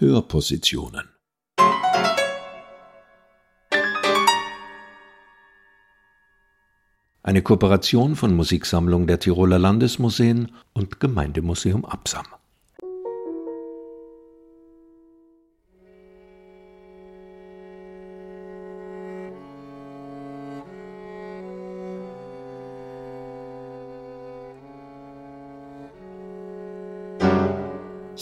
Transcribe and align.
Hörpositionen. 0.00 1.08
Eine 7.24 7.42
Kooperation 7.42 8.14
von 8.14 8.36
Musiksammlung 8.36 9.08
der 9.08 9.18
Tiroler 9.18 9.58
Landesmuseen 9.58 10.52
und 10.72 11.00
Gemeindemuseum 11.00 11.84
Absam. 11.84 12.26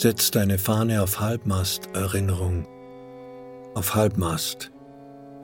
Setz 0.06 0.30
deine 0.30 0.56
Fahne 0.56 1.02
auf 1.02 1.18
Halbmast, 1.18 1.88
Erinnerung. 1.92 2.64
Auf 3.74 3.96
Halbmast. 3.96 4.70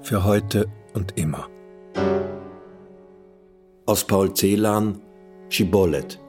Für 0.02 0.22
heute 0.22 0.68
und 0.94 1.18
immer. 1.18 1.48
Aus 3.86 4.04
Paul 4.04 4.32
Celan, 4.32 5.00
Schibollet. 5.48 6.20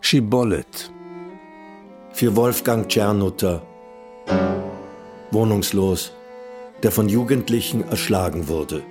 Schibollet. 0.00 0.90
Für 2.10 2.34
Wolfgang 2.34 2.88
Czernutter. 2.88 3.62
Wohnungslos, 5.30 6.12
der 6.82 6.90
von 6.90 7.08
Jugendlichen 7.08 7.86
erschlagen 7.88 8.48
wurde. 8.48 8.82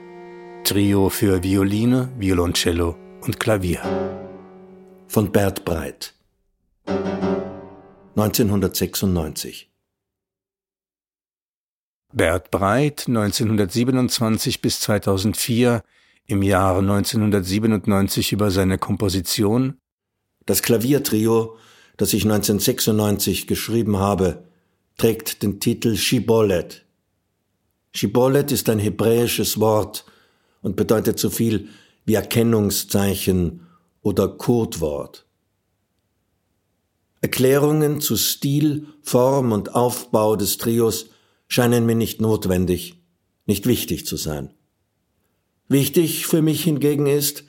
Trio 0.66 1.10
für 1.10 1.44
Violine, 1.44 2.12
Violoncello 2.18 2.95
und 3.22 3.39
Klavier. 3.39 3.81
Von 5.08 5.31
Bert 5.31 5.64
Breit. 5.64 6.16
1996. 8.16 9.70
Bert 12.12 12.50
Breit, 12.50 13.04
1927 13.08 14.59
bis 14.64 14.80
2004, 14.80 15.84
im 16.26 16.42
Jahre 16.42 16.80
1997 16.80 18.32
über 18.32 18.50
seine 18.50 18.80
Komposition. 18.80 19.78
Das 20.48 20.64
Klaviertrio, 20.64 21.59
das 21.95 22.11
ich 22.14 22.23
1996 22.23 23.45
geschrieben 23.45 24.00
habe, 24.00 24.45
trägt 24.98 25.44
den 25.44 25.59
Titel 25.59 25.95
Shibolet. 25.95 26.88
Shibolet 27.94 28.52
ist 28.52 28.67
ein 28.67 28.80
hebräisches 28.80 29.59
Wort, 29.59 30.06
und 30.66 30.75
bedeutet 30.75 31.19
so 31.19 31.30
viel 31.30 31.69
wie 32.05 32.16
Erkennungszeichen 32.16 33.67
oder 34.02 34.27
Codewort. 34.27 35.27
Erklärungen 37.21 38.02
zu 38.02 38.17
Stil, 38.17 38.88
Form 39.03 39.52
und 39.52 39.75
Aufbau 39.75 40.36
des 40.36 40.58
Trios 40.58 41.11
scheinen 41.47 41.86
mir 41.86 41.93
nicht 41.93 42.19
notwendig, 42.19 42.99
nicht 43.45 43.67
wichtig 43.67 44.08
zu 44.08 44.17
sein. 44.17 44.55
Wichtig 45.67 46.25
für 46.25 46.41
mich 46.41 46.63
hingegen 46.63 47.05
ist, 47.05 47.43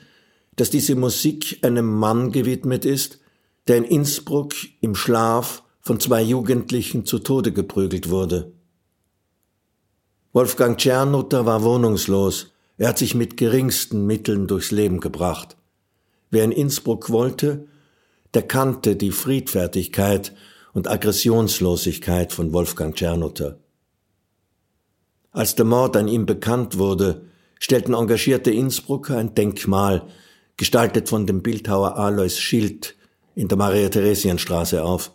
dass 0.55 0.69
diese 0.69 0.93
Musik 0.93 1.57
einem 1.63 1.91
Mann 1.91 2.31
gewidmet 2.31 2.85
ist, 2.85 3.19
der 3.67 3.77
in 3.77 3.83
Innsbruck 3.83 4.53
im 4.79 4.93
Schlaf 4.93 5.63
von 5.81 5.99
zwei 5.99 6.21
Jugendlichen 6.21 7.03
zu 7.03 7.17
Tode 7.17 7.51
geprügelt 7.51 8.09
wurde. 8.11 8.53
Wolfgang 10.33 10.77
Czernutter 10.77 11.47
war 11.47 11.63
wohnungslos 11.63 12.51
er 12.77 12.89
hat 12.89 12.97
sich 12.97 13.15
mit 13.15 13.37
geringsten 13.37 14.05
Mitteln 14.05 14.47
durchs 14.47 14.71
Leben 14.71 14.99
gebracht. 14.99 15.57
Wer 16.29 16.43
in 16.43 16.51
Innsbruck 16.51 17.09
wollte, 17.09 17.67
der 18.33 18.43
kannte 18.43 18.95
die 18.95 19.11
Friedfertigkeit 19.11 20.33
und 20.73 20.87
Aggressionslosigkeit 20.87 22.33
von 22.33 22.53
Wolfgang 22.53 22.95
Czernutter. 22.95 23.57
Als 25.31 25.55
der 25.55 25.65
Mord 25.65 25.95
an 25.95 26.07
ihm 26.07 26.25
bekannt 26.25 26.77
wurde, 26.77 27.25
stellten 27.59 27.93
engagierte 27.93 28.51
Innsbrucker 28.51 29.17
ein 29.17 29.33
Denkmal, 29.33 30.07
gestaltet 30.57 31.09
von 31.09 31.25
dem 31.25 31.41
Bildhauer 31.41 31.97
Alois 31.97 32.37
Schild, 32.37 32.95
in 33.35 33.47
der 33.47 33.57
Maria-Theresien-Straße 33.57 34.83
auf. 34.83 35.11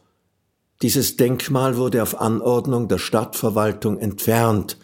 Dieses 0.81 1.17
Denkmal 1.17 1.77
wurde 1.77 2.03
auf 2.03 2.21
Anordnung 2.21 2.89
der 2.89 2.99
Stadtverwaltung 2.99 3.99
entfernt 3.99 4.79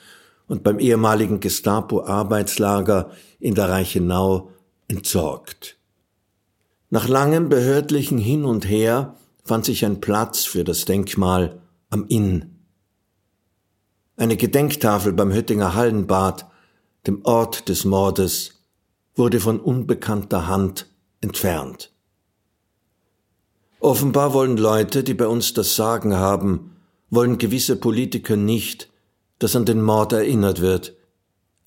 und 0.48 0.64
beim 0.64 0.78
ehemaligen 0.78 1.40
Gestapo-Arbeitslager 1.40 3.10
in 3.38 3.54
der 3.54 3.68
Reichenau 3.68 4.50
entsorgt. 4.88 5.76
Nach 6.90 7.06
langem 7.06 7.48
behördlichen 7.48 8.18
Hin 8.18 8.44
und 8.44 8.68
Her 8.68 9.14
fand 9.44 9.66
sich 9.66 9.84
ein 9.84 10.00
Platz 10.00 10.44
für 10.44 10.64
das 10.64 10.86
Denkmal 10.86 11.60
am 11.90 12.06
Inn. 12.08 12.56
Eine 14.16 14.36
Gedenktafel 14.36 15.12
beim 15.12 15.32
Höttinger 15.32 15.74
Hallenbad, 15.74 16.46
dem 17.06 17.24
Ort 17.24 17.68
des 17.68 17.84
Mordes, 17.84 18.62
wurde 19.14 19.38
von 19.40 19.60
unbekannter 19.60 20.48
Hand 20.48 20.86
entfernt. 21.20 21.92
Offenbar 23.80 24.32
wollen 24.32 24.56
Leute, 24.56 25.04
die 25.04 25.14
bei 25.14 25.28
uns 25.28 25.54
das 25.54 25.76
Sagen 25.76 26.16
haben, 26.16 26.76
wollen 27.10 27.38
gewisse 27.38 27.76
Politiker 27.76 28.36
nicht, 28.36 28.90
dass 29.38 29.56
an 29.56 29.64
den 29.64 29.82
Mord 29.82 30.12
erinnert 30.12 30.60
wird. 30.60 30.94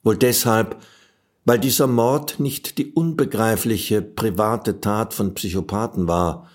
Wohl 0.03 0.17
deshalb, 0.17 0.77
weil 1.45 1.59
dieser 1.59 1.87
Mord 1.87 2.39
nicht 2.39 2.77
die 2.77 2.91
unbegreifliche 2.91 4.01
private 4.01 4.81
Tat 4.81 5.13
von 5.13 5.33
Psychopathen 5.33 6.07
war, 6.07 6.49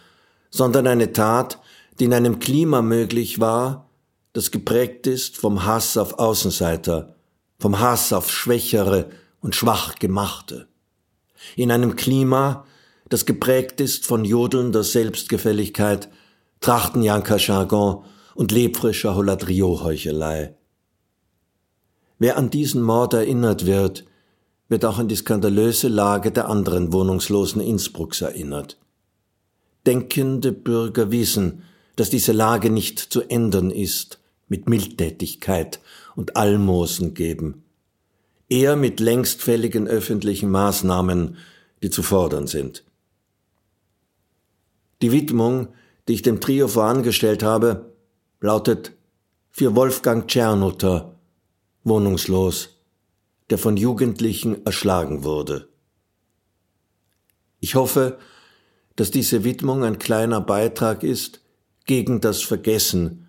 sondern 0.50 0.86
eine 0.86 1.12
Tat, 1.12 1.60
die 1.98 2.04
in 2.04 2.14
einem 2.14 2.38
Klima 2.38 2.82
möglich 2.82 3.40
war, 3.40 3.88
das 4.32 4.50
geprägt 4.50 5.06
ist 5.06 5.36
vom 5.36 5.64
Hass 5.64 5.96
auf 5.96 6.18
Außenseiter, 6.18 7.14
vom 7.58 7.80
Hass 7.80 8.12
auf 8.12 8.30
Schwächere 8.30 9.10
und 9.40 9.54
Schwachgemachte. 9.54 10.68
In 11.54 11.70
einem 11.70 11.96
Klima, 11.96 12.66
das 13.08 13.24
geprägt 13.24 13.80
ist 13.80 14.04
von 14.04 14.24
jodelnder 14.24 14.82
Selbstgefälligkeit, 14.82 16.10
Trachtenjanker-Jargon 16.60 18.04
und 18.34 18.52
lebfrischer 18.52 19.14
Holadrio-Heuchelei. 19.14 20.55
Wer 22.18 22.36
an 22.36 22.50
diesen 22.50 22.82
Mord 22.82 23.14
erinnert 23.14 23.66
wird, 23.66 24.04
wird 24.68 24.84
auch 24.84 24.98
an 24.98 25.08
die 25.08 25.16
skandalöse 25.16 25.88
Lage 25.88 26.32
der 26.32 26.48
anderen 26.48 26.92
Wohnungslosen 26.92 27.60
Innsbrucks 27.60 28.20
erinnert. 28.22 28.78
Denkende 29.84 30.52
Bürger 30.52 31.10
wissen, 31.12 31.62
dass 31.94 32.10
diese 32.10 32.32
Lage 32.32 32.70
nicht 32.70 32.98
zu 32.98 33.22
ändern 33.22 33.70
ist 33.70 34.18
mit 34.48 34.68
Mildtätigkeit 34.68 35.80
und 36.14 36.36
Almosen 36.36 37.14
geben, 37.14 37.64
eher 38.48 38.76
mit 38.76 39.00
längstfälligen 39.00 39.86
öffentlichen 39.86 40.50
Maßnahmen, 40.50 41.36
die 41.82 41.90
zu 41.90 42.02
fordern 42.02 42.46
sind. 42.46 42.84
Die 45.02 45.12
Widmung, 45.12 45.68
die 46.08 46.14
ich 46.14 46.22
dem 46.22 46.40
Trio 46.40 46.68
vorangestellt 46.68 47.42
habe, 47.42 47.92
lautet 48.40 48.92
für 49.50 49.74
Wolfgang 49.76 50.28
Czernutter, 50.28 51.15
wohnungslos, 51.86 52.80
der 53.48 53.58
von 53.58 53.76
Jugendlichen 53.76 54.66
erschlagen 54.66 55.24
wurde. 55.24 55.68
Ich 57.60 57.74
hoffe, 57.74 58.18
dass 58.96 59.10
diese 59.10 59.44
Widmung 59.44 59.84
ein 59.84 59.98
kleiner 59.98 60.40
Beitrag 60.40 61.02
ist 61.02 61.40
gegen 61.84 62.20
das 62.20 62.42
Vergessen 62.42 63.28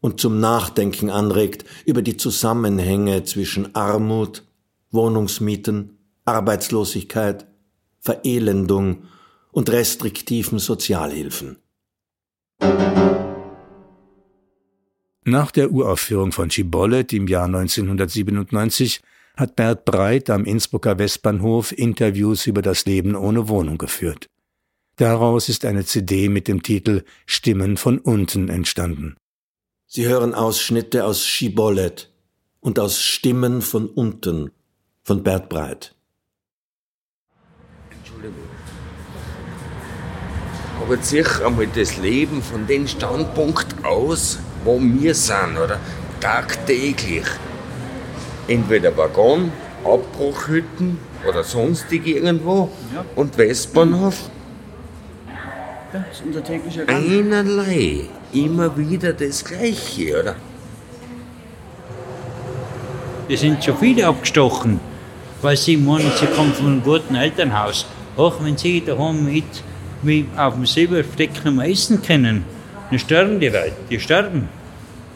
und 0.00 0.20
zum 0.20 0.38
Nachdenken 0.38 1.08
anregt 1.08 1.64
über 1.86 2.02
die 2.02 2.16
Zusammenhänge 2.16 3.24
zwischen 3.24 3.74
Armut, 3.74 4.44
Wohnungsmieten, 4.90 5.98
Arbeitslosigkeit, 6.26 7.46
Verelendung 8.00 9.04
und 9.50 9.70
restriktiven 9.70 10.58
Sozialhilfen. 10.58 11.56
Nach 15.26 15.50
der 15.50 15.70
Uraufführung 15.70 16.32
von 16.32 16.50
Schibollet 16.50 17.14
im 17.14 17.26
Jahr 17.26 17.46
1997 17.46 19.00
hat 19.36 19.56
Bert 19.56 19.86
Breit 19.86 20.28
am 20.28 20.44
Innsbrucker 20.44 20.98
Westbahnhof 20.98 21.72
Interviews 21.72 22.46
über 22.46 22.60
das 22.60 22.84
Leben 22.84 23.16
ohne 23.16 23.48
Wohnung 23.48 23.78
geführt. 23.78 24.28
Daraus 24.96 25.48
ist 25.48 25.64
eine 25.64 25.86
CD 25.86 26.28
mit 26.28 26.46
dem 26.46 26.62
Titel 26.62 27.04
Stimmen 27.24 27.78
von 27.78 27.98
unten 27.98 28.50
entstanden. 28.50 29.16
Sie 29.86 30.06
hören 30.06 30.34
Ausschnitte 30.34 31.06
aus 31.06 31.24
Schibollet 31.24 32.12
und 32.60 32.78
aus 32.78 33.00
Stimmen 33.00 33.62
von 33.62 33.88
unten 33.88 34.50
von 35.02 35.22
Bert 35.22 35.48
Breit. 35.48 35.94
Entschuldigung. 37.90 38.44
Aber 40.82 40.98
sich 40.98 41.40
einmal 41.40 41.66
das 41.68 41.96
Leben 41.96 42.42
von 42.42 42.66
dem 42.66 42.86
Standpunkt 42.86 43.84
aus, 43.84 44.38
wo 44.64 44.80
wir 44.80 45.14
sind, 45.14 45.58
oder? 45.62 45.78
Tagtäglich. 46.20 47.26
Entweder 48.48 48.96
Waggon 48.96 49.52
Abbruchhütten 49.84 50.98
oder 51.28 51.44
sonstig 51.44 52.06
irgendwo 52.06 52.70
ja. 52.94 53.04
und 53.16 53.36
Westbahnhof. 53.36 54.30
Das 55.92 56.02
ist 56.12 56.22
unser 56.26 56.42
täglicher 56.42 56.84
Gang. 56.84 57.04
Einerlei. 57.04 58.00
Immer 58.32 58.76
wieder 58.76 59.12
das 59.12 59.44
Gleiche, 59.44 60.20
oder? 60.20 60.36
Es 63.28 63.40
sind 63.40 63.62
schon 63.62 63.76
viele 63.78 64.06
abgestochen, 64.06 64.80
weil 65.40 65.56
sie 65.56 65.76
meinen, 65.76 66.10
sie 66.18 66.26
kommen 66.26 66.52
von 66.52 66.66
einem 66.66 66.82
guten 66.82 67.14
Elternhaus. 67.14 67.86
Auch 68.16 68.42
wenn 68.42 68.56
sie 68.56 68.84
daheim 68.84 69.24
mit, 69.24 69.44
mit 70.02 70.26
auf 70.36 70.54
dem 70.54 70.66
Silberfleck 70.66 71.44
noch 71.44 71.62
essen 71.62 72.02
können, 72.02 72.44
dann 72.90 72.98
sterben 72.98 73.40
die 73.40 73.48
Leute, 73.48 73.72
die 73.90 73.98
sterben. 73.98 74.48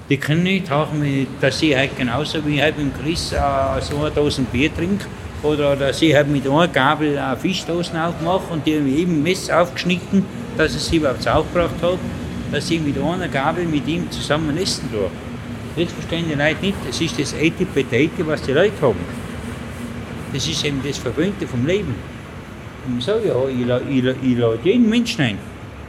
Die 0.09 0.17
können 0.17 0.45
nicht 0.45 0.71
haben, 0.71 1.27
dass 1.41 1.59
sie 1.59 1.77
halt 1.77 1.97
genauso 1.97 2.45
wie 2.47 2.63
halt 2.63 2.79
mit 2.79 2.99
Chris 3.03 3.33
äh, 3.33 3.37
so 3.81 3.99
eine 3.99 4.11
Dose 4.11 4.43
Bier 4.43 4.75
trinken 4.75 5.07
oder 5.43 5.77
dass 5.77 6.01
ich 6.01 6.15
halt 6.15 6.29
mit 6.29 6.49
einer 6.49 6.67
Gabel 6.69 7.19
eine 7.19 7.37
Fischdosen 7.37 7.97
aufmache 7.99 8.53
und 8.53 8.67
die 8.67 8.73
eben 8.73 9.23
Messer 9.23 9.63
aufgeschnitten, 9.63 10.25
dass 10.57 10.75
ich 10.75 10.81
sie 10.81 10.97
überhaupt 10.97 11.29
aufgebracht 11.29 11.75
habe, 11.83 11.99
dass 12.51 12.71
ich 12.71 12.81
mit 12.81 12.99
einer 12.99 13.29
Gabel 13.29 13.65
mit 13.67 13.87
ihm 13.87 14.11
zusammen 14.11 14.57
essen 14.57 14.91
tue. 14.91 15.11
Das 15.77 15.93
verstehen 15.93 16.25
die 16.29 16.35
Leute 16.35 16.61
nicht. 16.61 16.77
Das 16.87 17.01
ist 17.01 17.21
das 17.21 17.35
Etipetete, 17.35 18.27
was 18.27 18.43
die 18.43 18.53
Leute 18.53 18.81
haben. 18.81 18.99
Das 20.33 20.49
ist 20.49 20.65
eben 20.65 20.81
das 20.85 20.99
Verwöhnte 20.99 21.47
vom 21.47 21.67
Leben. 21.67 21.95
Und 22.87 22.99
ich 22.99 23.05
sage 23.05 23.29
ja, 23.29 23.35
ich, 23.49 24.05
ich, 24.05 24.05
ich 24.05 24.39
lade 24.39 24.59
jeden 24.65 24.89
Menschen 24.89 25.23
ein, 25.23 25.39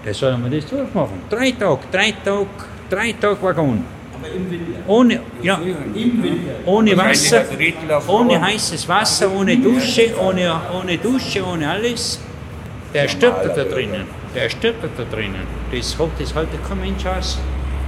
der 0.05 0.13
soll 0.13 0.37
mir 0.37 0.49
das 0.49 0.65
durchmachen. 0.65 1.21
Drei 1.29 1.51
Tage, 1.51 1.81
drei 1.91 2.11
Tage, 2.23 2.47
drei 2.89 3.11
Tage 3.13 3.41
Waggon. 3.41 3.83
Ohne, 4.87 5.21
ja, 5.41 5.61
ohne 6.65 6.97
Wasser, 6.97 7.45
ohne 8.07 8.41
heißes 8.41 8.87
Wasser, 8.87 9.31
ohne 9.31 9.55
Dusche, 9.57 10.13
ohne, 10.19 10.59
ohne 10.77 10.97
Dusche, 10.97 11.45
ohne 11.45 11.69
alles. 11.69 12.19
Der 12.93 13.07
stirbt 13.07 13.45
da 13.45 13.63
drinnen. 13.63 14.05
Der 14.35 14.49
stirbt 14.49 14.83
da 14.83 15.03
drinnen. 15.03 15.45
Das, 15.71 15.95
das 16.19 16.35
hält 16.35 16.49
kein 16.67 16.79
Mensch 16.81 17.05
aus. 17.05 17.39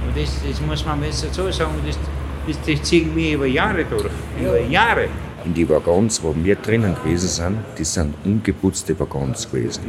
Und 0.06 0.16
das, 0.16 0.40
das 0.48 0.60
muss 0.60 0.84
man 0.86 1.00
besser 1.00 1.26
so 1.30 1.50
sagen. 1.50 1.74
Das, 1.86 1.98
das, 2.46 2.56
das 2.66 2.82
ziehen 2.88 3.14
wir 3.14 3.34
über 3.34 3.46
Jahre 3.46 3.84
durch. 3.84 4.06
Über 4.40 4.60
Jahre. 4.60 5.08
In 5.44 5.54
die 5.54 5.68
Waggons, 5.68 6.22
wo 6.22 6.34
wir 6.36 6.56
drinnen 6.56 6.94
gewesen 6.94 7.28
sind, 7.28 7.58
die 7.76 7.84
sind 7.84 8.14
ungeputzte 8.24 8.98
Waggons 8.98 9.50
gewesen. 9.50 9.82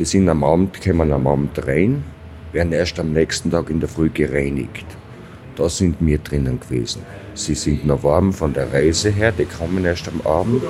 Die 0.00 0.06
sind 0.06 0.30
am 0.30 0.42
Abend, 0.44 0.80
kommen 0.82 1.12
am 1.12 1.26
Abend 1.26 1.66
rein, 1.66 2.02
werden 2.52 2.72
erst 2.72 2.98
am 2.98 3.12
nächsten 3.12 3.50
Tag 3.50 3.68
in 3.68 3.80
der 3.80 3.88
Früh 3.90 4.08
gereinigt. 4.08 4.86
Da 5.56 5.68
sind 5.68 5.96
wir 6.00 6.16
drinnen 6.16 6.58
gewesen. 6.58 7.02
Sie 7.34 7.54
sind 7.54 7.84
noch 7.84 8.02
warm 8.02 8.32
von 8.32 8.54
der 8.54 8.72
Reise 8.72 9.10
her, 9.10 9.30
die 9.30 9.44
kommen 9.44 9.84
erst 9.84 10.08
am 10.08 10.22
Abend 10.22 10.62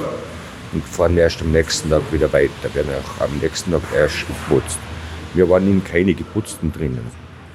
und 0.72 0.84
fahren 0.84 1.16
erst 1.16 1.42
am 1.42 1.52
nächsten 1.52 1.90
Tag 1.90 2.02
wieder 2.10 2.32
weiter, 2.32 2.74
werden 2.74 2.90
auch 3.00 3.24
am 3.24 3.30
nächsten 3.40 3.70
Tag 3.70 3.82
erst 3.96 4.26
geputzt. 4.26 4.80
Wir 5.34 5.48
waren 5.48 5.68
in 5.68 5.84
keine 5.84 6.14
geputzten 6.14 6.72
drinnen. 6.72 7.06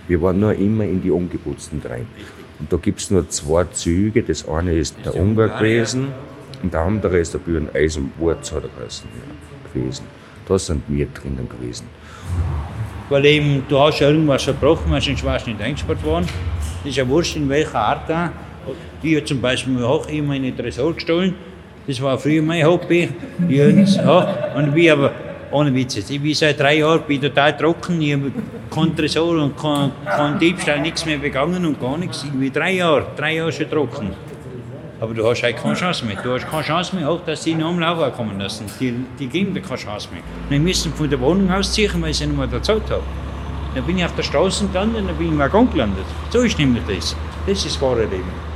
Wir 0.08 0.22
waren 0.22 0.40
nur 0.40 0.54
immer 0.54 0.86
in 0.86 1.02
die 1.02 1.12
ungeputzten 1.12 1.82
rein. 1.84 2.08
Und 2.58 2.72
da 2.72 2.78
gibt 2.78 3.02
es 3.02 3.12
nur 3.12 3.28
zwei 3.28 3.66
Züge. 3.66 4.24
Das 4.24 4.48
eine 4.48 4.78
ist 4.78 4.96
der 5.04 5.14
Ungar 5.14 5.60
gewesen 5.60 6.08
und 6.64 6.74
der 6.74 6.84
andere 6.84 7.18
ist 7.18 7.34
der 7.34 7.40
Büren 7.40 7.68
Eisenwurz 7.74 8.54
gewesen. 9.74 10.06
Da 10.48 10.60
sind 10.60 10.84
wir 10.88 11.08
drinnen 11.08 11.50
gewesen. 11.50 11.88
Weil 13.10 13.26
eben, 13.26 13.64
du 13.68 13.80
hast 13.80 14.00
ja 14.00 14.10
irgendwas 14.10 14.44
verbrochen, 14.44 14.92
weil 14.92 15.02
sonst 15.02 15.24
warst 15.24 15.46
du 15.46 15.52
nicht 15.52 15.62
eingesperrt 15.62 16.04
worden. 16.04 16.28
Das 16.84 16.90
ist 16.90 16.98
ja 16.98 17.08
wurscht, 17.08 17.36
in 17.36 17.48
welcher 17.50 17.80
Art 17.80 18.10
da. 18.10 18.32
Ich 19.02 19.16
habe 19.16 19.26
zum 19.26 19.42
Beispiel 19.42 19.84
auch 19.84 20.08
immer 20.08 20.34
eine 20.34 20.56
Tresor 20.56 20.94
gestohlen. 20.94 21.36
Das 21.88 22.02
war 22.02 22.18
früher 22.18 22.42
mein 22.42 22.66
Hobby. 22.66 23.10
Ja, 23.48 23.66
und 23.68 24.76
ich 24.76 24.92
aber, 24.92 25.12
ohne 25.52 25.74
Witz 25.74 25.98
ich 26.10 26.22
bin 26.22 26.34
seit 26.34 26.60
drei 26.60 26.80
Jahren 26.80 27.02
bin 27.08 27.22
total 27.22 27.56
trocken. 27.56 28.02
Ich 28.02 28.14
habe 28.14 28.32
kein 28.74 28.96
Tresor 28.96 29.44
und 29.44 29.56
kein, 29.56 29.92
kein 30.04 30.40
Diebstahl, 30.40 30.82
nichts 30.82 31.06
mehr 31.06 31.20
begangen 31.20 31.64
und 31.66 31.80
gar 31.80 31.98
nichts. 31.98 32.24
Ich 32.24 32.32
bin 32.32 32.52
drei 32.52 32.74
Jahre, 32.74 33.06
drei 33.16 33.36
Jahre 33.36 33.52
schon 33.52 33.70
trocken. 33.70 34.10
Aber 35.00 35.14
du 35.14 35.28
hast 35.28 35.44
halt 35.44 35.58
keine 35.58 35.76
Chance 35.76 36.06
mehr. 36.06 36.16
Du 36.22 36.34
hast 36.34 36.50
keine 36.50 36.64
Chance 36.64 36.96
mehr, 36.96 37.10
auch 37.10 37.20
dass 37.26 37.44
sie 37.44 37.54
noch 37.54 37.70
am 37.70 37.80
Laufen 37.80 38.14
kommen 38.14 38.40
lassen. 38.40 38.66
Die, 38.80 38.94
die 39.20 39.28
geben 39.28 39.54
dir 39.54 39.62
keine 39.62 39.78
Chance 39.78 40.08
mehr. 40.12 40.22
Wir 40.50 40.60
müssen 40.60 40.94
von 40.94 41.10
der 41.10 41.20
Wohnung 41.20 41.52
ausziehen, 41.52 42.02
weil 42.02 42.12
ich 42.12 42.18
sie 42.18 42.28
nicht 42.28 42.38
mehr 42.38 42.48
bezahlt 42.48 42.90
habe. 42.90 43.04
Dann 43.74 43.84
bin 43.84 43.98
ich 43.98 44.06
auf 44.06 44.16
der 44.16 44.24
Straße 44.24 44.68
gelandet 44.68 45.02
und 45.02 45.08
dann 45.08 45.18
bin 45.18 45.28
ich 45.28 45.34
im 45.34 45.40
Waggon 45.40 45.70
gelandet. 45.70 46.06
So 46.30 46.40
ist 46.40 46.58
nämlich 46.58 46.84
das. 46.88 47.16
Das 47.46 47.58
ist 47.58 47.66
das 47.66 47.82
wahre 47.82 48.06
Leben. 48.06 48.55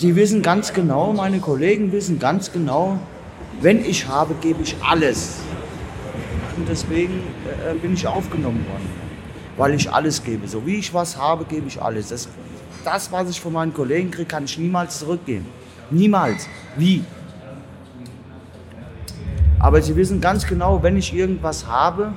Die 0.00 0.14
wissen 0.14 0.42
ganz 0.42 0.72
genau, 0.72 1.12
meine 1.12 1.40
Kollegen 1.40 1.90
wissen 1.90 2.20
ganz 2.20 2.52
genau, 2.52 3.00
wenn 3.60 3.84
ich 3.84 4.06
habe, 4.06 4.34
gebe 4.40 4.62
ich 4.62 4.76
alles. 4.80 5.40
Und 6.56 6.68
deswegen 6.68 7.14
äh, 7.68 7.74
bin 7.74 7.94
ich 7.94 8.06
aufgenommen 8.06 8.64
worden, 8.70 8.88
weil 9.56 9.74
ich 9.74 9.92
alles 9.92 10.22
gebe. 10.22 10.46
So 10.46 10.64
wie 10.64 10.76
ich 10.76 10.94
was 10.94 11.16
habe, 11.16 11.44
gebe 11.44 11.66
ich 11.66 11.82
alles. 11.82 12.10
Das, 12.10 12.28
das 12.84 13.10
was 13.10 13.28
ich 13.28 13.40
von 13.40 13.52
meinen 13.52 13.74
Kollegen 13.74 14.12
kriege, 14.12 14.26
kann 14.28 14.44
ich 14.44 14.56
niemals 14.56 15.00
zurückgeben. 15.00 15.46
Niemals. 15.90 16.48
Wie? 16.76 17.02
Aber 19.58 19.82
sie 19.82 19.96
wissen 19.96 20.20
ganz 20.20 20.46
genau, 20.46 20.80
wenn 20.80 20.96
ich 20.96 21.12
irgendwas 21.12 21.66
habe, 21.66 22.12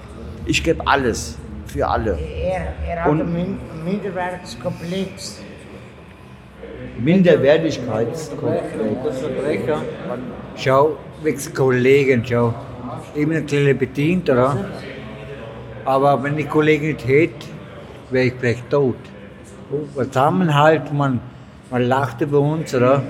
ich 0.45 0.63
gebe 0.63 0.85
alles 0.85 1.35
für 1.65 1.87
alle. 1.87 2.19
Er, 2.19 2.73
er 2.87 3.03
hat 3.03 3.09
einen 3.09 3.57
Minderwertigkeitskomplex. 3.83 5.41
Minderwertigkeitskomplex. 7.03 9.69
Schau, 10.55 10.97
wegen 11.23 11.53
Kollegen, 11.53 12.23
schau. 12.25 12.53
Ich 13.15 13.27
bin 13.27 13.37
ein 13.37 13.45
kleiner 13.45 13.73
bedient, 13.73 14.29
oder? 14.29 14.57
Aber 15.85 16.21
wenn 16.23 16.37
ich 16.37 16.49
Kollegen 16.49 16.87
nicht 16.87 17.07
hätte, 17.07 17.47
wäre 18.11 18.25
ich 18.25 18.33
vielleicht 18.39 18.69
tot. 18.69 18.95
Zusammenhalt, 19.95 20.93
man, 20.93 21.19
man 21.71 21.83
lacht 21.83 22.21
über 22.21 22.39
uns, 22.39 22.75
oder? 22.75 23.01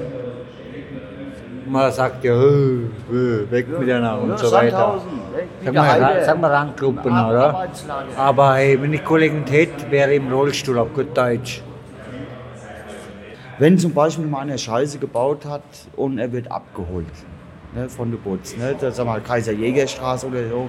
Man 1.68 1.92
sagt 1.92 2.24
ja, 2.24 2.34
"Äh, 2.34 2.86
äh, 3.12 3.52
weg 3.52 3.68
miteinander 3.80 4.22
und 4.22 4.38
so 4.40 4.52
weiter. 4.52 5.02
Sag 5.64 5.74
mal, 5.74 6.22
sag 6.26 6.42
mal 6.42 6.52
Randgruppen, 6.52 7.12
oder? 7.12 7.68
Aber 8.18 8.56
hey, 8.56 8.82
wenn 8.82 8.94
ich 8.94 9.04
Kollegen 9.04 9.42
nicht 9.42 9.52
hätte, 9.54 9.90
wäre 9.90 10.12
ich 10.12 10.18
im 10.18 10.32
Rollstuhl 10.32 10.78
auf 10.80 10.94
gut 10.94 11.16
Deutsch. 11.16 11.62
Wenn 13.62 13.78
zum 13.78 13.94
Beispiel 13.94 14.26
mal 14.26 14.40
einer 14.40 14.58
Scheiße 14.58 14.98
gebaut 14.98 15.46
hat 15.46 15.62
und 15.96 16.18
er 16.18 16.32
wird 16.32 16.50
abgeholt 16.52 17.06
ne, 17.76 17.88
von 17.90 18.10
der 18.10 18.18
Butz, 18.18 18.58
ne, 18.58 18.76
das 18.82 18.96
sag 18.96 19.06
mal 19.06 19.22
Kaiser-Jäger-Straße 19.22 20.26
oder 20.26 20.50
so. 20.50 20.68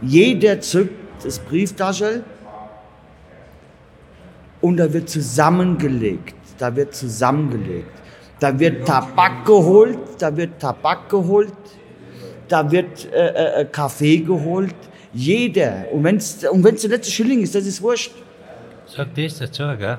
Jeder 0.00 0.60
zückt 0.60 1.24
das 1.24 1.38
Brieftaschel 1.38 2.24
und 4.60 4.76
da 4.78 4.92
wird 4.92 5.08
zusammengelegt. 5.08 6.34
Da 6.58 6.74
wird 6.74 6.96
zusammengelegt. 6.96 8.02
Da 8.40 8.58
wird 8.58 8.84
Tabak 8.84 9.46
geholt, 9.46 10.00
da 10.18 10.36
wird 10.36 10.58
Tabak 10.58 11.08
geholt, 11.08 11.54
da 12.48 12.68
wird 12.68 13.08
äh, 13.12 13.60
äh, 13.60 13.64
Kaffee 13.66 14.18
geholt. 14.18 14.74
Jeder. 15.12 15.84
Und 15.92 16.02
wenn 16.02 16.16
es 16.16 16.42
und 16.42 16.64
wenn's 16.64 16.80
der 16.80 16.90
letzte 16.90 17.12
Schilling 17.12 17.40
ist, 17.40 17.54
das 17.54 17.66
ist 17.66 17.80
wurscht. 17.80 18.10
Sag 18.88 19.14
das 19.14 19.38
dazu, 19.38 19.62
gell? 19.78 19.98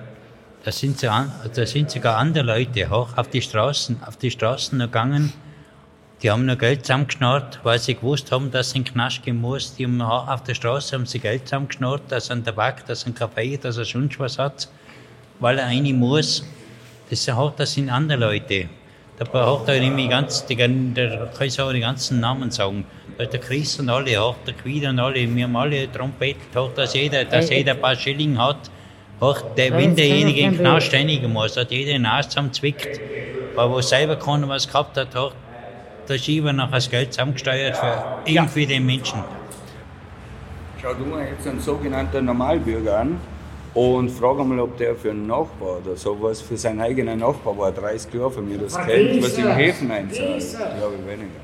Da 0.66 0.72
sind, 0.72 1.04
an, 1.04 1.30
da 1.54 1.66
sind 1.66 1.92
sogar 1.92 2.18
andere 2.18 2.46
Leute 2.46 2.90
hoch 2.90 3.18
auf 3.18 3.30
die 3.30 3.42
Straßen, 3.42 4.02
auf 4.08 4.16
die 4.16 4.32
Straßen 4.32 4.80
gegangen. 4.80 5.34
Die 6.22 6.32
haben 6.32 6.46
noch 6.46 6.58
Geld 6.58 6.86
zusammengeschnarrt, 6.86 7.60
weil 7.64 7.80
sie 7.80 7.96
gewusst 7.96 8.32
haben, 8.32 8.50
dass 8.50 8.72
sie 8.72 8.78
in 8.78 8.86
den 8.86 8.94
Knast 8.94 9.24
gehen 9.24 9.42
muss. 9.42 9.76
Die 9.76 9.84
haben 9.84 10.02
auf 10.02 10.42
der 10.44 10.54
Straße 10.54 10.96
haben 10.96 11.06
sie 11.06 11.20
Geld 11.20 11.50
zusammengeschnarrt, 11.50 12.04
dass 12.08 12.32
einen 12.32 12.46
Tabak, 12.46 12.86
dass 12.86 13.06
einen 13.06 13.14
Kaffee, 13.14 13.58
dass 13.58 13.76
er 13.76 13.84
sonst 13.84 14.18
was 14.22 14.40
hat, 14.40 14.70
weil 15.42 15.60
er 15.60 15.66
eine 15.66 15.92
muss. 15.92 16.46
Das 17.10 17.26
sind, 17.26 17.34
auch, 17.34 17.54
das 17.58 17.74
sind 17.74 17.90
andere 17.90 18.20
Leute. 18.20 18.70
Da 19.20 19.26
braucht 19.26 19.68
er 19.68 19.82
nämlich 19.82 20.10
ganz, 20.10 20.46
die, 20.46 20.56
da 20.56 21.26
kann 21.38 21.48
ich 21.48 21.60
auch 21.60 21.74
die 21.74 21.82
ganzen 21.82 22.22
Namen 22.22 22.52
sagen. 22.52 22.86
Da 23.18 23.26
ist 23.26 23.34
der 23.34 23.42
Chris 23.42 23.82
und 23.82 23.90
alle, 23.90 24.22
auch 24.22 24.38
der 24.48 24.54
Quider 24.54 24.92
und 24.92 25.00
alle, 25.00 25.36
wir 25.36 25.44
haben 25.44 25.56
alle 25.58 25.90
auch, 26.56 26.74
dass 26.74 26.94
jeder, 26.94 27.26
dass 27.26 27.50
jeder 27.50 27.74
ein 27.74 27.82
paar 27.82 27.98
Schilling 27.98 28.38
hat. 28.38 28.72
Auch 29.20 29.42
der, 29.56 29.72
wenn 29.78 29.96
derjenige 29.96 30.42
in 30.42 30.52
den 30.52 30.60
Knast 30.60 30.88
steinigen 30.88 31.32
muss, 31.32 31.56
hat 31.56 31.72
jeder 31.72 31.94
den 31.94 32.06
Arsch 32.06 32.28
zusammenzwickt. 32.28 33.00
Aber 33.56 33.76
wo 33.76 33.82
selber 33.82 34.16
keiner 34.16 34.50
was 34.50 34.68
gehabt 34.68 34.98
hat, 34.98 35.16
hat 35.16 35.34
der 36.10 36.18
Schieber 36.18 36.52
noch 36.52 36.72
das 36.72 36.90
Geld 36.90 37.14
zusammengesteuert 37.14 37.78
für 37.78 38.04
irgendwie 38.26 38.66
den 38.66 38.86
Menschen. 38.86 39.24
Schau 40.82 40.94
du 40.94 41.06
mal 41.06 41.26
jetzt 41.26 41.48
einen 41.48 41.62
sogenannten 41.62 42.26
Normalbürger 42.26 43.00
an 43.00 43.20
und 43.74 44.10
frag 44.10 44.40
einmal, 44.40 44.60
ob 44.60 44.78
der 44.78 44.96
für 44.96 45.12
einen 45.12 45.28
Nachbar 45.28 45.78
oder 45.78 45.96
sowas, 45.96 46.42
für 46.42 46.58
seinen 46.58 46.82
eigenen 46.82 47.20
Nachbar 47.20 47.58
war 47.58 47.72
30 47.72 48.14
Jahre 48.14 48.32
von 48.32 48.50
mir 48.50 48.58
das 48.58 48.76
Geld, 48.86 49.24
was 49.24 49.38
im 49.38 49.48
Häfen 49.50 49.92
einzahlt. 49.92 50.44
Glaube 50.78 50.96
ich 51.00 51.08
weniger. 51.08 51.40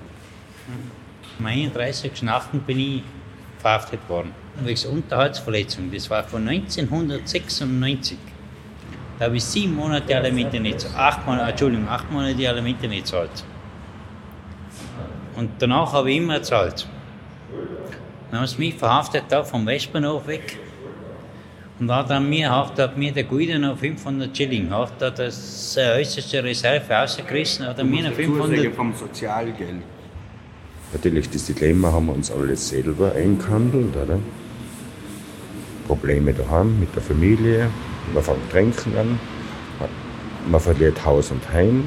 Am 1.40 1.46
31.08. 1.46 2.60
bin 2.68 2.80
ich 2.80 3.04
verhaftet 3.60 4.00
worden. 4.08 4.34
Wegen 4.64 4.90
Unterhaltsverletzung. 4.90 5.92
Das 5.92 6.10
war 6.10 6.24
von 6.24 6.48
1996. 6.48 8.18
Da 9.18 9.26
habe 9.26 9.38
ich 9.38 9.44
sieben 9.44 9.76
Monate 9.76 10.16
Alimente 10.16 10.60
nicht 10.60 10.80
gezahlt. 10.80 10.96
Acht 10.96 11.26
Monate, 11.26 11.52
Entschuldigung, 11.52 11.88
acht 11.90 12.10
Monate 12.12 12.50
Alimente 12.50 12.88
nicht 12.88 13.04
gezahlt. 13.06 13.44
Und 15.36 15.52
danach 15.60 15.94
habe 15.94 16.10
ich 16.10 16.18
immer 16.18 16.40
gezahlt. 16.40 16.88
Dann 18.32 18.40
haben 18.40 18.48
sie 18.48 18.58
mich 18.60 18.76
verhaftet 18.76 19.24
da 19.30 19.44
vom 19.44 19.66
Westbahnhof 19.66 20.28
weg. 20.28 20.58
Und 21.80 21.88
da 21.88 21.98
hat 21.98 22.10
er 22.10 22.20
mir, 22.20 22.54
hat, 22.54 22.78
hat 22.78 22.98
mir 22.98 23.12
der 23.12 23.24
Guido 23.24 23.58
noch 23.58 23.78
500 23.78 24.36
Schilling, 24.36 24.70
hat 24.70 25.02
er 25.02 25.12
das 25.12 25.78
äh, 25.78 26.00
äußerste 26.00 26.44
Reserve 26.44 26.94
rausgerissen, 26.94 27.66
hat 27.66 27.78
er 27.78 27.86
mir 27.86 28.04
noch 28.04 28.12
500 28.12 28.50
Zusage 28.50 28.72
vom 28.72 28.94
Sozialgeld. 28.94 29.82
Natürlich, 30.92 31.30
das 31.30 31.46
Dilemma 31.46 31.92
haben 31.92 32.08
wir 32.08 32.16
uns 32.16 32.32
alle 32.32 32.56
selber 32.56 33.14
eingehandelt, 33.14 33.96
oder? 33.96 34.20
Probleme 35.88 36.34
daheim 36.34 36.80
mit 36.80 36.96
der 36.96 37.02
Familie, 37.02 37.70
man 38.14 38.24
fängt 38.24 38.52
Trinken 38.52 38.98
an, 38.98 39.20
man 40.50 40.60
verliert 40.60 41.04
Haus 41.06 41.32
und 41.32 41.48
Heim. 41.52 41.84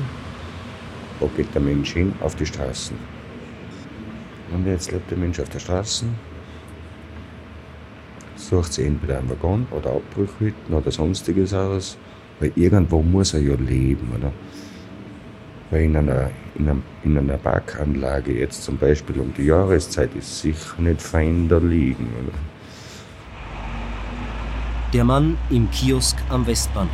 Wo 1.19 1.29
geht 1.37 1.53
der 1.55 1.63
Mensch 1.63 1.93
hin? 1.93 2.13
Auf 2.21 2.35
die 2.37 2.47
Straßen. 2.47 2.97
Und 4.53 4.67
jetzt 4.67 4.93
lebt 4.93 5.11
der 5.11 5.19
Mensch 5.19 5.41
auf 5.41 5.49
der 5.49 5.61
Straße, 5.61 6.05
sucht 8.37 8.73
sich 8.73 8.87
entweder 8.87 9.19
einen 9.19 9.31
Waggon 9.31 9.67
oder 9.71 9.91
Abbruchhütten 9.91 10.75
oder 10.75 10.91
sonstiges 10.91 11.55
aus, 11.55 11.97
weil 12.39 12.53
irgendwo 12.55 13.03
muss 13.03 13.35
er 13.35 13.41
ja 13.41 13.55
leben, 13.55 14.13
oder? 14.17 14.33
Weil 15.73 15.85
in 15.85 15.97
einer, 15.97 16.31
in, 16.55 16.69
einem, 16.69 16.83
in 17.03 17.17
einer 17.17 17.39
Parkanlage 17.39 18.33
jetzt 18.33 18.63
zum 18.63 18.77
Beispiel 18.77 19.19
um 19.19 19.33
die 19.33 19.47
Jahreszeit 19.47 20.11
ist 20.15 20.43
sicher 20.43 20.75
nicht 20.79 21.01
fein 21.01 21.49
da 21.49 21.57
liegen. 21.57 22.13
Oder? 22.21 22.39
Der 24.93 25.05
Mann 25.05 25.39
im 25.49 25.71
Kiosk 25.71 26.19
am 26.29 26.47
Westbahnhof. 26.47 26.91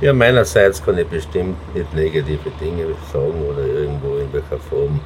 Ja, 0.00 0.12
meinerseits 0.12 0.82
kann 0.84 0.98
ich 0.98 1.06
bestimmt 1.06 1.56
nicht 1.72 1.94
negative 1.94 2.50
Dinge 2.60 2.86
sagen 3.12 3.40
oder 3.48 3.64
irgendwo 3.64 4.16
in 4.16 4.32
welcher 4.32 4.58
Form, 4.58 4.98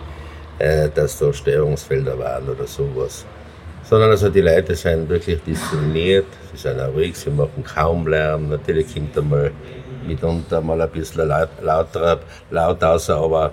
äh, 0.58 0.88
dass 0.88 1.18
da 1.18 1.30
Störungsfelder 1.30 2.18
waren 2.18 2.48
oder 2.48 2.66
sowas. 2.66 3.26
Sondern 3.82 4.12
also 4.12 4.30
die 4.30 4.40
Leute 4.40 4.74
sind 4.74 5.10
wirklich 5.10 5.42
diszipliniert, 5.42 6.28
sie 6.52 6.56
sind 6.56 6.80
auch 6.80 6.94
ruhig, 6.94 7.14
sie 7.16 7.28
machen 7.28 7.62
kaum 7.62 8.06
Lärm. 8.06 8.48
Natürlich 8.48 8.94
kommt 8.94 9.18
einmal 9.18 9.50
mitunter 10.06 10.60
mal 10.60 10.80
ein 10.80 10.90
bisschen 10.90 11.28
laut, 11.28 11.48
lauter, 12.50 13.16
aber 13.16 13.52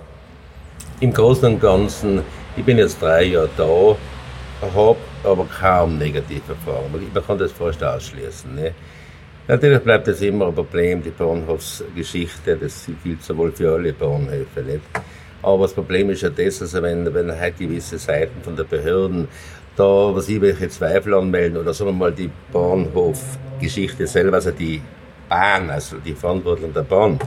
im 1.00 1.12
Großen 1.12 1.54
und 1.54 1.60
Ganzen, 1.60 2.22
ich 2.56 2.64
bin 2.64 2.78
jetzt 2.78 3.00
drei 3.02 3.24
Jahre 3.24 3.48
da 3.56 3.96
habe 4.74 4.96
aber 5.24 5.46
kaum 5.46 5.98
negative 5.98 6.52
Erfahrungen. 6.52 7.10
Man 7.12 7.26
kann 7.26 7.38
das 7.38 7.52
fast 7.52 7.82
ausschließen. 7.82 8.54
Ne? 8.54 8.72
Natürlich 9.48 9.80
bleibt 9.80 10.06
es 10.08 10.20
immer 10.22 10.46
ein 10.48 10.54
Problem, 10.54 11.02
die 11.02 11.10
Bahnhofsgeschichte, 11.10 12.56
das 12.56 12.88
gilt 13.02 13.22
sowohl 13.22 13.52
für 13.52 13.74
alle 13.74 13.92
Bahnhöfe. 13.92 14.62
Nicht? 14.62 14.82
Aber 15.42 15.64
das 15.64 15.74
Problem 15.74 16.10
ist 16.10 16.22
ja 16.22 16.30
das, 16.30 16.62
also 16.62 16.82
wenn, 16.82 17.12
wenn 17.12 17.36
halt 17.38 17.58
gewisse 17.58 17.98
Seiten 17.98 18.40
von 18.42 18.54
der 18.54 18.64
Behörden 18.64 19.26
da, 19.76 20.14
was 20.14 20.28
ich, 20.28 20.40
welche 20.40 20.68
Zweifel 20.68 21.14
anmelden 21.14 21.58
oder 21.58 21.74
sagen 21.74 21.90
wir 21.90 21.94
mal 21.94 22.12
die 22.12 22.30
Bahnhofgeschichte 22.52 24.06
selber, 24.06 24.36
also 24.36 24.50
die 24.50 24.80
Bahn, 25.32 25.70
also 25.70 25.96
die 25.96 26.14
Verantwortung 26.14 26.74
der 26.74 26.82
Bahn, 26.82 27.18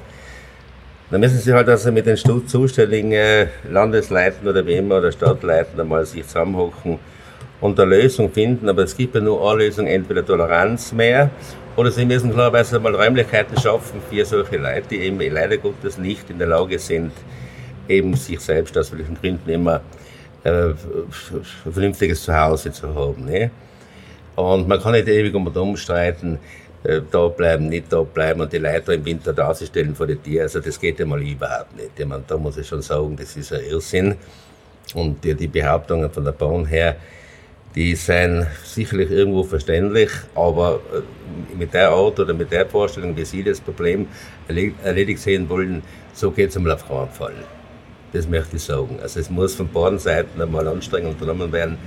dann 1.09 1.21
müssen 1.21 1.39
sie 1.39 1.53
halt 1.53 1.67
also 1.69 1.91
mit 1.91 2.05
den 2.05 2.17
zuständigen 2.17 3.49
Landesleuten 3.69 4.47
oder 4.47 4.63
wie 4.65 4.75
immer 4.75 4.97
oder 4.99 5.11
Stadtleuten 5.11 5.79
einmal 5.79 6.05
sich 6.05 6.27
zusammenhocken 6.27 6.99
und 7.61 7.79
eine 7.79 7.95
Lösung 7.95 8.31
finden. 8.31 8.69
Aber 8.69 8.83
es 8.83 8.95
gibt 8.95 9.15
ja 9.15 9.21
nur 9.21 9.49
eine 9.49 9.63
Lösung, 9.63 9.87
entweder 9.87 10.23
Toleranz 10.23 10.91
mehr 10.91 11.31
oder 11.75 11.89
sie 11.89 12.05
müssen 12.05 12.31
klarerweise 12.31 12.79
mal 12.79 12.93
Räumlichkeiten 12.93 13.59
schaffen 13.59 14.01
für 14.07 14.23
solche 14.23 14.57
Leute, 14.57 14.89
die 14.91 14.99
eben 14.99 15.19
leider 15.19 15.57
Gottes 15.57 15.97
nicht 15.97 16.29
in 16.29 16.37
der 16.37 16.47
Lage 16.47 16.77
sind, 16.77 17.11
eben 17.87 18.15
sich 18.15 18.39
selbst 18.39 18.77
aus 18.77 18.95
welchen 18.95 19.15
Gründen 19.15 19.49
immer 19.49 19.81
äh, 20.43 20.69
ein 20.69 20.75
vernünftiges 21.71 22.23
Zuhause 22.23 22.71
zu 22.71 22.93
haben. 22.93 23.25
Ne? 23.25 23.49
Und 24.35 24.67
man 24.67 24.81
kann 24.81 24.91
nicht 24.91 25.07
ewig 25.07 25.33
um 25.33 25.47
und 25.47 25.57
um 25.57 25.77
streiten, 25.77 26.35
äh, 26.35 26.64
da 27.11 27.27
bleiben, 27.27 27.69
nicht 27.69 27.91
da 27.91 28.01
bleiben 28.01 28.41
und 28.41 28.53
die 28.53 28.57
Leute 28.57 28.93
im 28.93 29.05
Winter 29.05 29.33
da 29.33 29.53
stellen 29.55 29.95
vor 29.95 30.07
die 30.07 30.17
Tür. 30.17 30.43
Also 30.43 30.59
das 30.59 30.79
geht 30.79 30.99
ja 30.99 31.05
mal 31.05 31.21
überhaupt 31.21 31.75
nicht. 31.75 31.91
Ich 31.97 32.05
meine, 32.05 32.23
da 32.27 32.37
muss 32.37 32.57
ich 32.57 32.67
schon 32.67 32.81
sagen, 32.81 33.15
das 33.15 33.35
ist 33.35 33.53
ein 33.53 33.61
Irrsinn. 33.65 34.15
Und 34.93 35.23
die, 35.23 35.33
die 35.33 35.47
Behauptungen 35.47 36.11
von 36.11 36.23
der 36.23 36.31
Bahn 36.31 36.65
her, 36.65 36.95
die 37.73 37.95
sind 37.95 38.47
sicherlich 38.63 39.09
irgendwo 39.11 39.43
verständlich, 39.43 40.09
aber 40.35 40.79
äh, 40.93 41.55
mit 41.57 41.73
der 41.73 41.89
Art 41.89 42.19
oder 42.19 42.33
mit 42.33 42.51
der 42.51 42.65
Vorstellung, 42.67 43.17
wie 43.17 43.25
Sie 43.25 43.43
das 43.43 43.59
Problem 43.59 44.07
erledigt 44.47 45.19
sehen 45.19 45.49
wollen, 45.49 45.81
so 46.13 46.31
geht 46.31 46.51
es 46.51 46.57
einmal 46.57 46.73
auf 46.73 46.87
keinen 46.87 47.09
Fall. 47.09 47.33
Das 48.13 48.29
möchte 48.29 48.55
ich 48.55 48.63
sagen. 48.63 48.97
Also 49.01 49.19
es 49.19 49.29
muss 49.29 49.55
von 49.55 49.67
beiden 49.67 49.99
Seiten 49.99 50.41
einmal 50.41 50.67
Anstrengungen 50.67 51.15
unternommen 51.15 51.51
werden, 51.51 51.77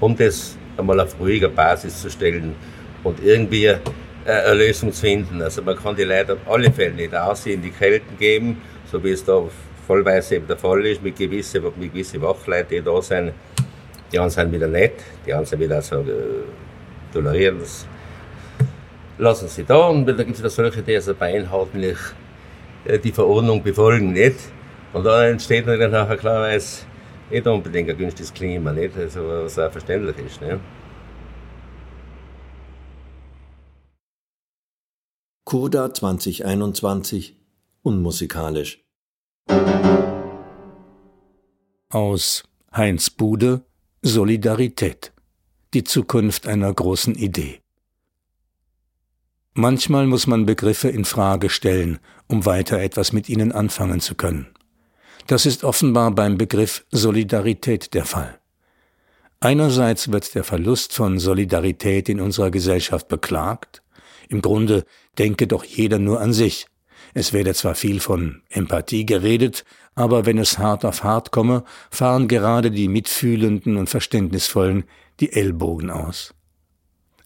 um 0.00 0.16
das 0.16 0.56
einmal 0.78 0.98
auf 1.00 1.18
ruhiger 1.20 1.48
Basis 1.48 2.00
zu 2.00 2.08
stellen 2.08 2.54
und 3.02 3.22
irgendwie 3.22 3.66
äh, 3.66 3.78
eine 4.24 4.54
Lösung 4.54 4.92
zu 4.92 5.00
finden. 5.00 5.42
Also 5.42 5.62
man 5.62 5.76
kann 5.76 5.96
die 5.96 6.04
Leute 6.04 6.34
auf 6.34 6.38
alle 6.46 6.70
Fälle 6.70 6.94
nicht 6.94 7.14
aussehen, 7.14 7.62
die 7.62 7.70
Kälten 7.70 8.16
geben, 8.18 8.60
so 8.90 9.02
wie 9.02 9.10
es 9.10 9.24
da 9.24 9.42
vollweise 9.86 10.36
eben 10.36 10.46
der 10.46 10.56
Fall 10.56 10.84
ist, 10.86 11.02
mit 11.02 11.16
gewissen, 11.16 11.62
mit 11.76 11.92
gewissen 11.92 12.22
Wachleuten, 12.22 12.70
die 12.70 12.82
da 12.82 13.02
sind. 13.02 13.32
Die 14.12 14.18
anderen 14.18 14.30
sind 14.30 14.52
wieder 14.52 14.68
nett, 14.68 14.94
die 15.26 15.32
anderen 15.32 15.46
sind 15.46 15.60
wieder 15.60 15.82
so 15.82 15.96
äh, 15.96 16.04
tolerieren 17.12 17.58
das. 17.58 17.86
Lassen 19.18 19.48
sie 19.48 19.64
da 19.64 19.88
und 19.88 20.06
dann 20.06 20.16
gibt 20.16 20.32
es 20.32 20.38
wieder 20.38 20.50
solche, 20.50 20.82
die 20.82 20.94
also 20.94 21.14
beinhaltlich 21.14 21.98
äh, 22.84 22.98
die 22.98 23.12
Verordnung 23.12 23.62
befolgen 23.62 24.12
nicht. 24.12 24.36
Und 24.92 25.04
da 25.04 25.26
entsteht 25.26 25.66
dann 25.66 25.90
nachher 25.90 26.16
klarerweise 26.16 26.84
nicht 27.30 27.46
unbedingt 27.46 27.90
ein 27.90 27.96
günstiges 27.96 28.32
Klima, 28.32 28.72
nicht? 28.72 28.96
Also, 28.96 29.26
was 29.26 29.58
auch 29.58 29.70
verständlich 29.70 30.16
ist. 30.24 30.40
Ne? 30.40 30.60
Koda 35.46 35.92
2021 35.92 37.36
unmusikalisch. 37.82 38.82
Aus 41.90 42.44
Heinz 42.74 43.10
Bude 43.10 43.60
Solidarität. 44.00 45.12
Die 45.74 45.84
Zukunft 45.84 46.46
einer 46.46 46.72
großen 46.72 47.14
Idee. 47.14 47.60
Manchmal 49.52 50.06
muss 50.06 50.26
man 50.26 50.46
Begriffe 50.46 50.88
in 50.88 51.04
Frage 51.04 51.50
stellen, 51.50 51.98
um 52.26 52.46
weiter 52.46 52.80
etwas 52.80 53.12
mit 53.12 53.28
ihnen 53.28 53.52
anfangen 53.52 54.00
zu 54.00 54.14
können. 54.14 54.46
Das 55.26 55.44
ist 55.44 55.62
offenbar 55.62 56.10
beim 56.12 56.38
Begriff 56.38 56.86
Solidarität 56.90 57.92
der 57.92 58.06
Fall. 58.06 58.40
Einerseits 59.40 60.10
wird 60.10 60.34
der 60.34 60.42
Verlust 60.42 60.94
von 60.94 61.18
Solidarität 61.18 62.08
in 62.08 62.22
unserer 62.22 62.50
Gesellschaft 62.50 63.08
beklagt. 63.08 63.82
Im 64.34 64.42
Grunde 64.42 64.84
denke 65.16 65.46
doch 65.46 65.64
jeder 65.64 66.00
nur 66.00 66.20
an 66.20 66.32
sich. 66.32 66.66
Es 67.14 67.32
werde 67.32 67.54
zwar 67.54 67.76
viel 67.76 68.00
von 68.00 68.42
Empathie 68.50 69.06
geredet, 69.06 69.64
aber 69.94 70.26
wenn 70.26 70.38
es 70.38 70.58
hart 70.58 70.84
auf 70.84 71.04
hart 71.04 71.30
komme, 71.30 71.62
fahren 71.88 72.26
gerade 72.26 72.72
die 72.72 72.88
Mitfühlenden 72.88 73.76
und 73.76 73.88
Verständnisvollen 73.88 74.86
die 75.20 75.32
Ellbogen 75.32 75.88
aus. 75.88 76.34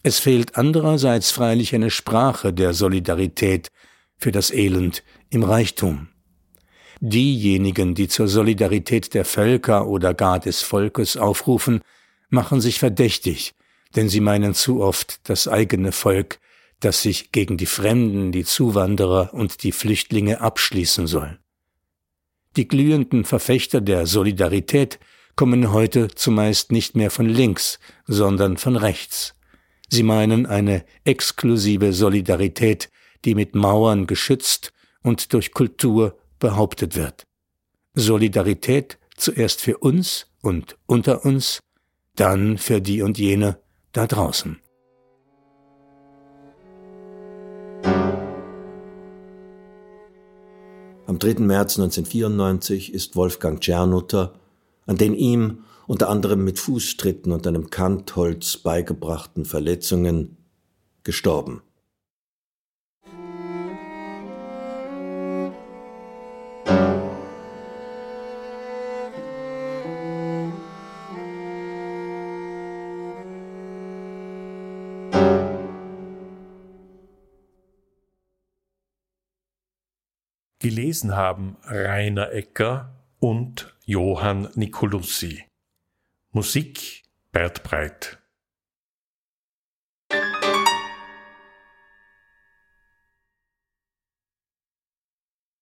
Es 0.03 0.19
fehlt 0.19 0.55
andererseits 0.55 1.31
freilich 1.31 1.73
eine 1.73 1.89
Sprache 1.89 2.53
der 2.53 2.75
Solidarität 2.75 3.69
für 4.15 4.31
das 4.31 4.51
Elend 4.51 5.03
im 5.31 5.41
Reichtum. 5.41 6.09
Diejenigen, 6.99 7.95
die 7.95 8.07
zur 8.07 8.27
Solidarität 8.27 9.15
der 9.15 9.25
Völker 9.25 9.87
oder 9.87 10.13
gar 10.13 10.39
des 10.39 10.61
Volkes 10.61 11.17
aufrufen, 11.17 11.81
machen 12.29 12.61
sich 12.61 12.77
verdächtig, 12.77 13.55
denn 13.95 14.09
sie 14.09 14.19
meinen 14.19 14.53
zu 14.53 14.83
oft 14.83 15.27
das 15.27 15.47
eigene 15.47 15.91
Volk, 15.91 16.39
das 16.79 17.01
sich 17.01 17.31
gegen 17.31 17.57
die 17.57 17.65
Fremden, 17.65 18.31
die 18.31 18.45
Zuwanderer 18.45 19.33
und 19.33 19.63
die 19.63 19.71
Flüchtlinge 19.71 20.41
abschließen 20.41 21.07
soll. 21.07 21.39
Die 22.55 22.67
glühenden 22.67 23.25
Verfechter 23.25 23.81
der 23.81 24.07
Solidarität 24.07 24.99
kommen 25.35 25.71
heute 25.71 26.09
zumeist 26.09 26.71
nicht 26.71 26.95
mehr 26.95 27.11
von 27.11 27.27
links, 27.27 27.79
sondern 28.07 28.57
von 28.57 28.75
rechts. 28.75 29.35
Sie 29.89 30.03
meinen 30.03 30.45
eine 30.45 30.85
exklusive 31.03 31.93
Solidarität, 31.93 32.89
die 33.25 33.35
mit 33.35 33.55
Mauern 33.55 34.07
geschützt 34.07 34.73
und 35.03 35.33
durch 35.33 35.51
Kultur 35.51 36.17
behauptet 36.39 36.95
wird. 36.95 37.23
Solidarität 37.93 38.97
zuerst 39.15 39.61
für 39.61 39.77
uns 39.77 40.27
und 40.41 40.77
unter 40.85 41.25
uns, 41.25 41.59
dann 42.15 42.57
für 42.57 42.81
die 42.81 43.01
und 43.01 43.17
jene 43.17 43.59
da 43.91 44.07
draußen. 44.07 44.59
Am 51.09 51.17
3. 51.17 51.39
März 51.39 51.79
1994 51.79 52.93
ist 52.93 53.15
Wolfgang 53.15 53.59
Czernutter 53.59 54.35
an 54.85 54.95
den 54.95 55.15
ihm 55.15 55.63
unter 55.87 56.07
anderem 56.07 56.43
mit 56.43 56.59
Fußtritten 56.59 57.31
und 57.31 57.47
einem 57.47 57.71
Kantholz 57.71 58.57
beigebrachten 58.57 59.43
Verletzungen 59.43 60.37
gestorben. 61.01 61.63
Gelesen 80.89 81.15
haben 81.15 81.55
Rainer 81.65 82.31
Ecker 82.31 82.95
und 83.19 83.77
Johann 83.85 84.49
Nicolussi. 84.55 85.45
Musik 86.31 87.03
Bert 87.31 87.61
Breit. 87.61 88.18